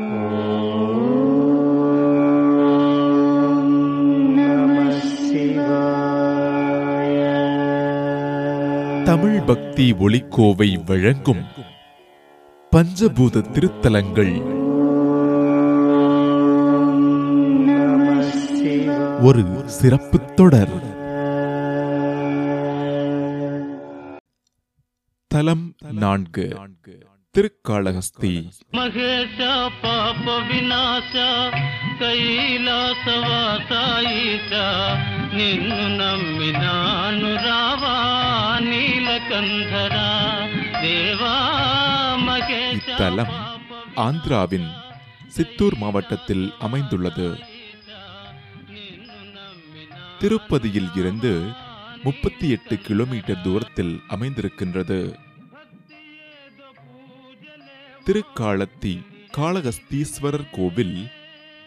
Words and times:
பக்தி 9.47 9.93
ஒளிக்கோவை 9.93 10.85
வழங்கும் 10.85 11.45
பஞ்சபூத 12.77 13.51
திருத்தலங்கள். 13.51 14.43
ஒரு 19.23 19.69
சிறப்பு 19.69 20.35
தொடர். 20.35 20.97
தலம் 25.27 25.75
நான்கு. 25.93 26.57
திருக்காளஹஸ்தி. 27.39 28.31
மகேஷா 28.77 29.69
பாப 29.83 30.25
விநாசா 30.49 31.27
కైలాసవాసాయిచా 32.01 32.97
నిన్ను 35.33 35.79
నమ్మినాను 36.01 37.31
రావా 37.45 37.93
నీలకంధరా 38.69 40.09
దేవా 40.83 41.37
இத்தலம் 42.79 43.33
ஆந்திராவின் 44.07 44.69
சித்தூர் 45.29 45.77
மாவட்டத்தில் 45.77 46.53
அமைந்துள்ளது. 46.59 47.29
திருப்பதியில் 50.19 50.91
இருந்து 50.95 51.33
முப்பத்தி 52.03 52.49
எட்டு 52.49 52.77
கிலோமீட்டர் 52.79 53.41
தூரத்தில் 53.41 53.95
அமைந்திருக்கின்றது. 54.09 55.28
திருக்காலத்தி 58.09 59.03
காளகஸ்தீஸ்வரர் 59.37 60.51
கோவில் 60.53 61.09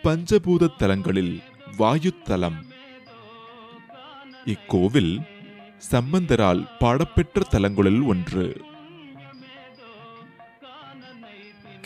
பஞ்சபூத 0.04 0.76
தலங்களில் 0.78 1.42
வாயுத்தலம். 1.78 2.58
இக்கோவில் 4.46 5.22
சம்பந்தரால் 5.92 6.78
பாடப்பெற்ற 6.80 7.42
தலங்களில் 7.50 8.02
ஒன்று. 8.02 8.62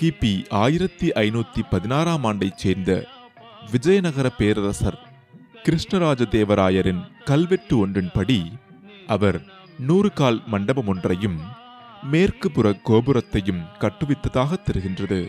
கிபி 0.01 0.49
ஆயிரத்தி 0.49 1.09
ஐநூத்தி 1.09 1.61
பதினாறாம் 1.69 2.23
ஆண்டைச் 2.23 2.57
சேர்ந்த 2.57 3.07
விஜயநகர 3.71 4.29
பேரரசர் 4.29 4.99
கிருஷ்ணராஜ 5.63 6.23
தேவராயரின் 6.37 7.11
கல்வெட்டு 7.23 7.87
ஒன்றின்படி 7.87 8.53
அவர் 9.07 9.43
நூறு 9.79 10.13
கால் 10.13 10.41
மண்டபம் 10.47 10.87
ஒன்றையும் 10.87 11.54
மேற்கு 12.11 12.51
புற 12.51 12.69
கோபுரத்தையும் 12.85 13.61
கட்டுவித்ததாக 13.79 14.57
தெரிகின்றது. 14.67 15.27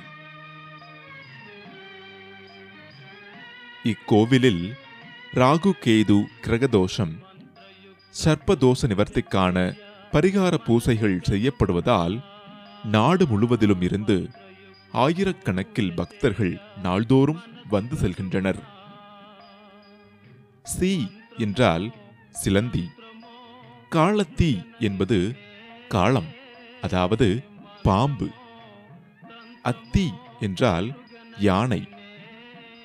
இக்கோவிலில் 3.84 4.64
ராகு 5.34 5.70
கேது 5.84 6.18
கிரகதோஷம் 6.44 7.14
சர்ப்பதோஷ 8.24 8.80
நிவர்த்திக்கான 8.82 9.76
பரிகார 10.12 10.54
பூசைகள் 10.56 11.16
செய்யப்படுவதால் 11.30 12.16
நாடு 12.84 13.26
முழுவதிலும் 13.26 13.82
இருந்து 13.82 14.30
ஆயிரக்கணக்கில் 14.92 15.94
பக்தர்கள் 15.94 16.54
நாள்தோறும் 16.82 17.42
வந்து 17.68 17.96
செல்கின்றனர். 17.96 18.60
சி 20.62 21.10
என்றால் 21.38 21.86
சிலந்தி 22.30 22.86
காலத்தி 23.90 24.52
என்பது 24.78 25.18
காலம். 25.88 26.30
அதாவது 26.82 27.42
பாம்பு. 27.82 28.28
அத்தி 29.62 30.12
என்றால் 30.40 30.94
யானை. 31.38 31.88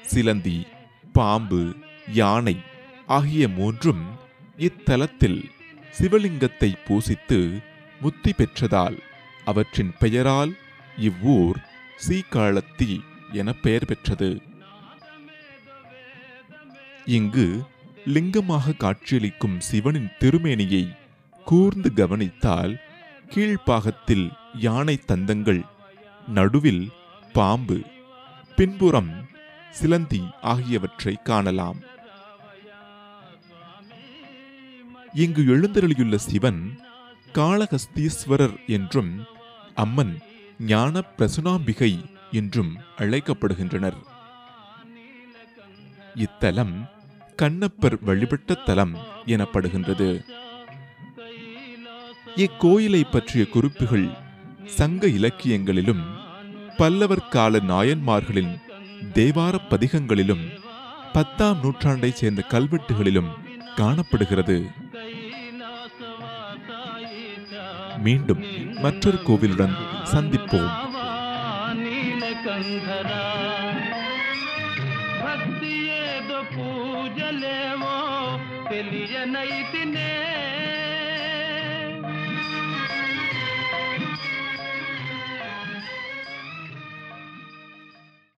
சிலந்தி 0.03 0.67
பாம்பு 1.13 1.75
யானை 2.07 2.57
ஆகிய 3.07 3.47
மூன்றும் 3.47 4.03
இத்தலத்தில் 4.57 5.49
சிவலிங்கத்தை 5.99 6.73
பூசித்து 6.87 7.61
முத்தி 8.01 8.31
பெற்றதால் 8.31 8.97
அவற்றின் 9.45 9.93
பெயரால் 9.99 10.57
இவ்வூர் 10.97 11.57
சீக்காளத்தி 12.07 12.99
என 13.31 13.53
பெயர் 13.53 13.85
பெற்றது. 13.85 14.41
இங்கு 17.05 17.63
லிங்கமாக 18.05 18.73
காட்சியளிக்கும் 18.73 19.59
சிவனின் 19.59 20.09
திருமேனியை 20.19 20.97
கூர்ந்து 21.45 21.93
கவனித்தால் 21.93 22.81
கீழ்ப்பாகத்தில் 23.33 24.31
யானை 24.65 24.99
தந்தங்கள் 25.07 25.61
நடுவில் 26.27 26.91
பாம்பு 27.33 27.77
பின்புறம் 28.55 29.11
சிலந்தி 29.71 30.21
ஆகியவற்றை 30.41 31.13
காணலாம். 31.23 31.79
இங்கு 35.13 35.41
எழுந்தருளியுள்ள 35.41 36.15
சிவன் 36.15 36.79
காளகஸ்தீஸ்வரர் 37.33 38.55
என்றும் 38.67 39.23
அம்மன் 39.75 40.19
ஞான 40.59 41.03
பிரசுனாம்பிகை 41.17 41.91
என்றும் 42.31 42.77
அழைக்கப்படுகின்றனர். 42.97 43.99
இத்தலம் 46.15 46.75
கண்ணப்பர் 47.35 48.03
வழிபட்ட 48.03 48.53
தலம் 48.53 48.95
எனப்படுகின்றது. 49.25 50.09
இக்கோயிலை 52.35 53.03
பற்றிய 53.11 53.47
குறிப்புகள் 53.47 54.09
சங்க 54.65 55.07
இலக்கியங்களிலும் 55.07 56.03
பல்லவர் 56.77 57.27
கால 57.27 57.57
நாயன்மார்களின் 57.57 58.61
தேவார 59.13 59.59
பதிகங்களிலும் 59.69 60.59
பத்தாம் 61.13 61.59
நூற்றாண்டைச் 61.63 62.15
சேர்ந்த 62.15 62.43
கல்வெட்டுகளிலும் 62.49 63.29
காணப்படுகிறது. 63.75 64.67
மீண்டும் 67.97 68.71
மற்றொரு 68.79 69.23
கோவிலுடன் 69.23 69.75
சந்திப்போம். 70.13 70.89
பூஜலேவோ 76.57 77.99
தெளிய 78.69 79.19
நைத்தினே. 79.19 80.09